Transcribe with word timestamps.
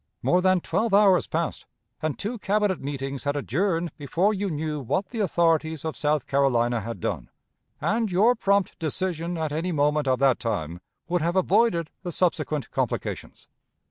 More 0.23 0.41
than 0.41 0.61
twelve 0.61 0.95
hours 0.95 1.27
passed, 1.27 1.67
and 2.01 2.17
two 2.17 2.39
Cabinet 2.39 2.81
meetings 2.81 3.25
had 3.25 3.35
adjourned 3.35 3.91
before 3.99 4.33
you 4.33 4.49
knew 4.49 4.79
what 4.79 5.09
the 5.09 5.19
authorities 5.19 5.85
of 5.85 5.95
South 5.95 6.25
Carolina 6.25 6.79
had 6.81 6.99
done, 6.99 7.29
and 7.79 8.11
your 8.11 8.33
prompt 8.33 8.79
decision 8.79 9.37
at 9.37 9.51
any 9.51 9.71
moment 9.71 10.07
of 10.07 10.17
that 10.17 10.39
time 10.39 10.81
would 11.07 11.21
have 11.21 11.35
avoided 11.35 11.91
the 12.01 12.11
subsequent 12.11 12.71
complications. 12.71 13.47